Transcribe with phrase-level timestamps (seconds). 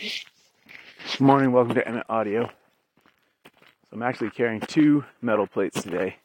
[0.00, 2.46] Good morning, welcome to Emmett Audio.
[2.46, 6.16] So I'm actually carrying two metal plates today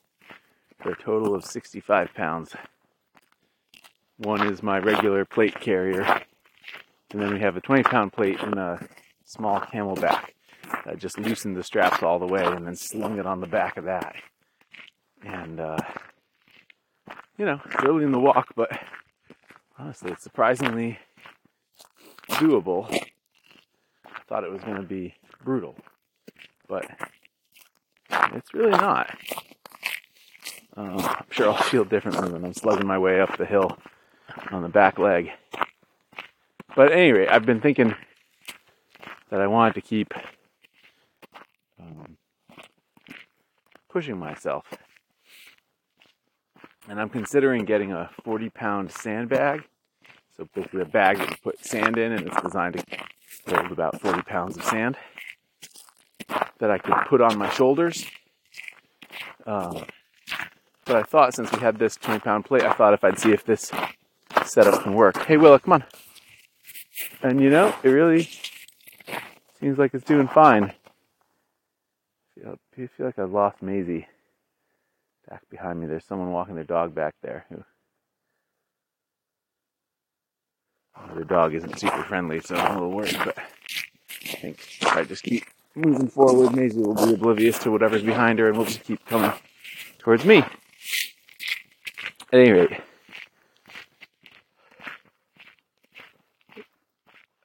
[0.82, 2.56] for a total of 65 pounds.
[4.18, 6.04] One is my regular plate carrier,
[7.12, 8.80] and then we have a 20 pound plate in a
[9.24, 10.32] small CamelBak.
[10.86, 13.78] I just loosened the straps all the way and then slung it on the back
[13.78, 14.16] of that.
[15.24, 15.78] And, uh,
[17.38, 17.62] you know,
[18.00, 18.70] in the walk, but
[19.78, 21.00] honestly, it's surprisingly
[22.30, 23.08] doable.
[24.32, 25.14] Thought it was going to be
[25.44, 25.76] brutal,
[26.70, 26.90] but
[28.32, 29.14] it's really not.
[30.78, 33.78] Um, I'm sure I'll feel differently when I'm slugging my way up the hill
[34.52, 35.32] on the back leg.
[36.78, 37.94] But at any rate, I've been thinking
[39.32, 40.14] that I wanted to keep
[41.78, 42.16] um,
[43.90, 44.64] pushing myself.
[46.88, 49.66] And I'm considering getting a 40 pound sandbag.
[50.38, 53.11] So basically a bag that you put sand in and it's designed to
[53.48, 54.98] hold about 40 pounds of sand
[56.60, 58.06] that I could put on my shoulders.
[59.46, 59.86] Um,
[60.86, 63.32] but I thought since we had this 20 pound plate, I thought if I'd see
[63.32, 63.72] if this
[64.46, 65.18] setup can work.
[65.26, 65.84] Hey Willa, come on.
[67.24, 68.30] And you know, it really
[69.60, 70.74] seems like it's doing fine.
[72.40, 74.08] I feel, like I've lost Maisie
[75.30, 75.86] back behind me.
[75.86, 77.64] There's someone walking their dog back there who
[81.16, 85.04] the dog isn't super friendly, so I'm a little worried, but I think if I
[85.04, 88.84] just keep moving forward, Maisie will be oblivious to whatever's behind her and we'll just
[88.84, 89.32] keep coming
[90.00, 90.38] towards me.
[92.34, 92.80] At any rate,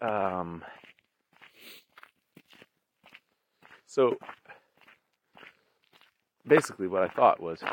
[0.01, 0.65] um,
[3.87, 4.17] so
[6.47, 7.65] basically what I thought was,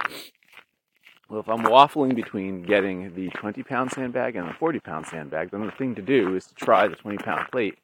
[1.30, 5.52] well, if I'm waffling between getting the 20 pound sandbag and the 40 pound sandbag,
[5.52, 7.78] then the thing to do is to try the 20 pound plate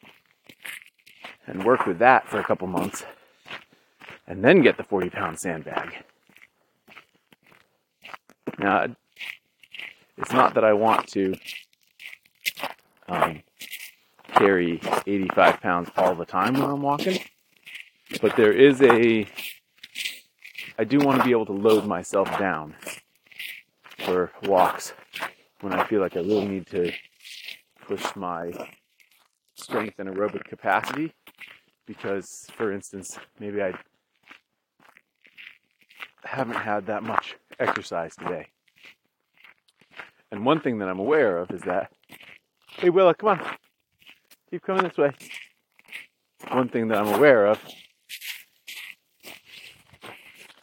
[1.48, 3.06] and work with that for a couple months
[4.28, 6.04] and then get the 40 pound sandbag.
[8.59, 8.88] Now,
[10.18, 11.36] it's not that I want to
[13.08, 13.42] um,
[14.36, 17.19] carry 85 pounds all the time when I'm walking,
[18.22, 19.25] but there is a,
[20.78, 22.75] I do want to be able to load myself down
[24.09, 24.94] for walks
[25.62, 26.92] when I feel like I really need to
[27.86, 28.52] push my
[29.56, 31.14] strength and aerobic capacity
[31.86, 33.74] because, for instance, maybe I
[36.24, 38.48] haven't had that much exercise today.
[40.31, 41.92] And one thing that I'm aware of is that,
[42.78, 43.42] hey Willa, come on,
[44.50, 45.12] keep coming this way.
[46.50, 47.59] One thing that I'm aware of,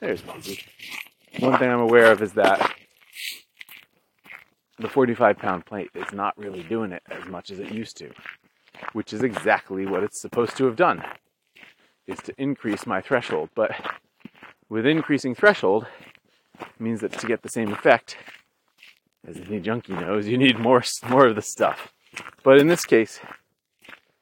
[0.01, 0.65] there's Maisie.
[1.39, 2.75] One thing I'm aware of is that
[4.78, 8.10] the 45 pound plate is not really doing it as much as it used to,
[8.92, 11.03] which is exactly what it's supposed to have done,
[12.06, 13.50] is to increase my threshold.
[13.54, 13.72] But
[14.69, 15.87] with increasing threshold
[16.78, 18.16] means that to get the same effect,
[19.26, 21.93] as any junkie knows, you need more more of the stuff.
[22.43, 23.20] But in this case,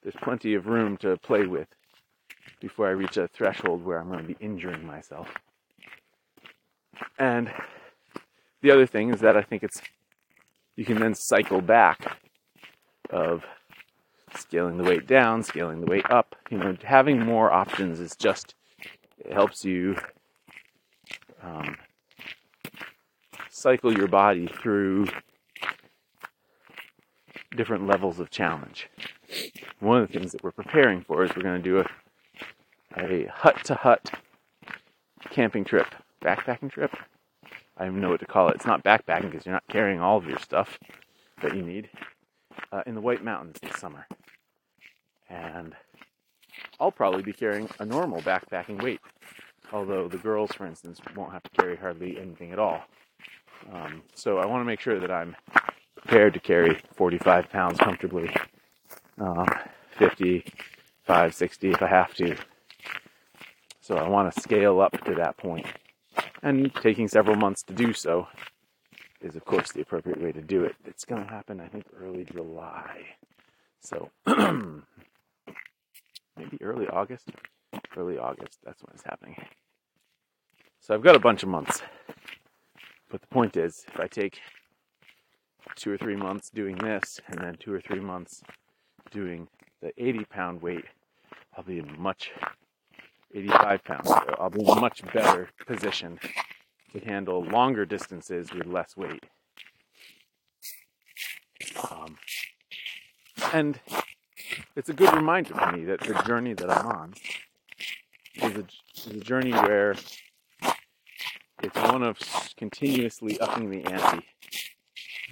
[0.03, 1.69] there's plenty of room to play with
[2.61, 5.29] before I reach a threshold where I'm going to be injuring myself.
[7.19, 7.53] And
[8.63, 9.83] the other thing is that I think it's
[10.77, 12.19] you can then cycle back
[13.11, 13.45] of
[14.37, 16.35] scaling the weight down, scaling the weight up.
[16.51, 18.55] You know, having more options is just
[19.19, 19.97] it helps you
[21.43, 21.77] um,
[23.51, 25.07] cycle your body through
[27.57, 28.89] different levels of challenge.
[29.81, 31.87] One of the things that we're preparing for is we're going to do a,
[32.97, 34.11] a hut to hut
[35.31, 35.87] camping trip,
[36.23, 36.95] backpacking trip.
[37.77, 38.57] I don't know what to call it.
[38.57, 40.79] It's not backpacking because you're not carrying all of your stuff
[41.43, 41.91] that you need
[42.73, 44.07] uh, in the White Mountains this summer.
[45.29, 45.75] And
[46.81, 49.01] I'll probably be carrying a normal backpacking weight,
[49.73, 52.83] although the girls, for instance, won't have to carry hardly anything at all.
[53.73, 55.37] Um, so I want to make sure that I'm
[55.97, 58.35] prepared to carry 45 pounds comfortably,
[59.19, 59.47] um,
[59.99, 62.37] 55, 60 if I have to.
[63.81, 65.67] So I want to scale up to that point.
[66.45, 68.29] And taking several months to do so
[69.23, 70.77] is, of course, the appropriate way to do it.
[70.85, 73.07] It's going to happen, I think, early July.
[73.81, 74.83] So maybe
[76.61, 77.31] early August.
[77.97, 79.43] Early August, that's when it's happening.
[80.81, 81.81] So I've got a bunch of months.
[83.11, 84.41] But the point is, if I take
[85.77, 88.43] two or three months doing this and then two or three months
[89.11, 89.49] doing
[89.81, 90.85] the 80 pound weight,
[91.57, 92.33] I'll be in much
[93.35, 94.09] 85 pounds.
[94.09, 96.19] So I'll be much better position
[96.93, 99.25] to handle longer distances with less weight.
[101.91, 102.17] Um,
[103.53, 103.81] and
[104.77, 107.15] it's a good reminder to me that the journey that I'm on
[108.37, 108.65] is a,
[108.97, 109.97] is a journey where
[111.63, 112.19] it's one of
[112.57, 114.27] continuously upping the ante.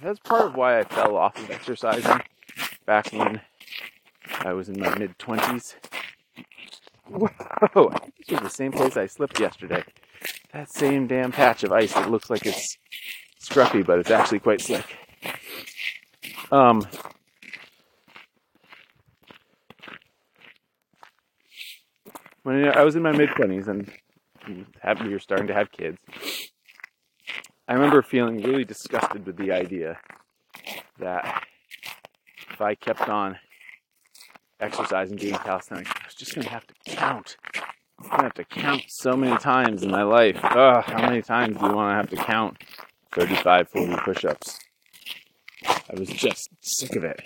[0.01, 2.21] That's part of why I fell off of exercising
[2.85, 3.41] back when
[4.41, 5.75] I was in my mid 20s.
[7.13, 9.83] Whoa, this is the same place I slipped yesterday.
[10.51, 12.77] That same damn patch of ice that looks like it's
[13.39, 14.97] scruffy, but it's actually quite slick.
[16.51, 16.87] Um,
[22.41, 23.91] when I was in my mid 20s and
[25.05, 25.99] we were starting to have kids,
[27.67, 29.99] I remember feeling really disgusted with the idea
[30.97, 31.43] that
[32.51, 33.37] if I kept on
[34.59, 37.37] exercising, doing calisthenics, I was just going to have to count.
[37.99, 40.37] I'm to have to count so many times in my life.
[40.43, 42.57] Ugh, how many times do you want to have to count
[43.13, 44.59] 35, 40 push ups?
[45.65, 47.19] I was just sick of it.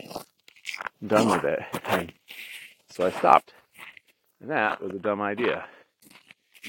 [1.02, 1.60] I'm done with it.
[1.86, 2.14] And
[2.90, 3.54] so I stopped.
[4.42, 5.66] And that was a dumb idea.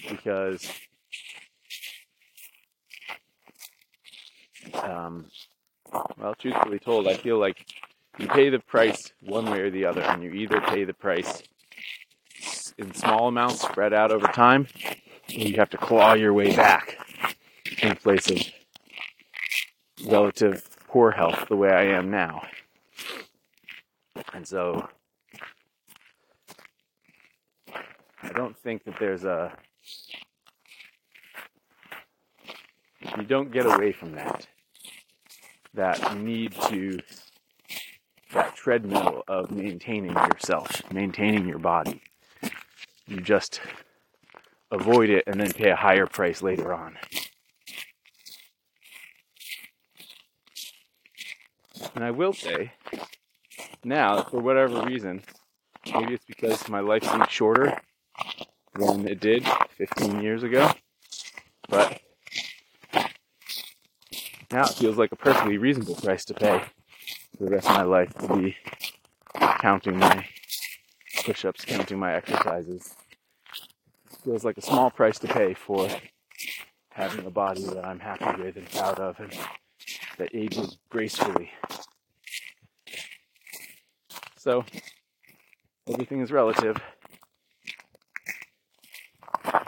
[0.09, 0.71] Because
[4.75, 5.27] um,
[5.93, 7.67] well, truthfully told, I feel like
[8.19, 11.43] you pay the price one way or the other, and you either pay the price
[12.77, 14.95] in small amounts spread out over time, or
[15.35, 16.99] you have to claw your way back
[17.83, 18.43] in place of
[20.07, 22.43] relative poor health the way I am now.
[24.33, 24.89] And so
[28.23, 29.53] I don't think that there's a
[33.17, 34.47] you don't get away from that
[35.75, 37.01] that need to
[38.69, 42.03] treadmill of maintaining yourself, maintaining your body.
[43.07, 43.63] You just
[44.71, 46.99] avoid it and then pay a higher price later on.
[51.95, 52.73] And I will say,
[53.85, 55.23] now, for whatever reason,
[55.91, 57.81] maybe it's because my life seems shorter
[58.75, 59.49] than it did
[59.79, 60.71] 15 years ago,
[61.71, 62.03] but
[64.53, 66.65] now it feels like a perfectly reasonable price to pay
[67.37, 68.57] for the rest of my life to be
[69.61, 70.27] counting my
[71.25, 72.95] push ups, counting my exercises.
[74.25, 75.89] Feels like a small price to pay for
[76.91, 79.33] having a body that I'm happy with and proud of and
[80.19, 81.51] that ages gracefully.
[84.37, 84.65] So,
[85.89, 86.77] everything is relative.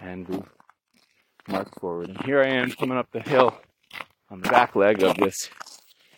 [0.03, 0.43] And we
[1.49, 2.09] march forward.
[2.09, 3.59] And here I am coming up the hill
[4.31, 5.51] on the back leg of this,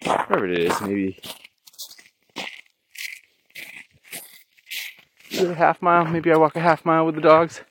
[0.05, 1.19] whatever it is, maybe
[5.51, 6.05] a half mile.
[6.05, 7.63] Maybe I walk a half mile with the dogs.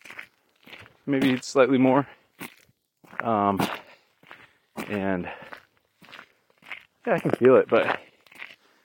[1.05, 2.07] Maybe it's slightly more.
[3.23, 3.59] Um,
[4.87, 5.29] and
[7.05, 7.99] yeah, I can feel it, but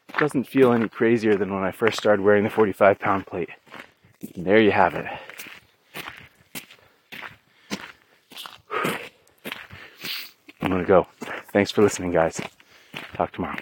[0.09, 3.51] it doesn't feel any crazier than when I first started wearing the 45 pound plate.
[4.35, 5.07] And there you have it.
[10.61, 11.07] I'm gonna go.
[11.53, 12.41] Thanks for listening, guys.
[13.15, 13.57] Talk tomorrow.